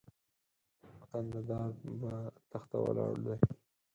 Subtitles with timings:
[0.99, 1.69] وطن د دار
[1.99, 2.13] بۀ
[2.51, 3.35] تخته ولاړ دی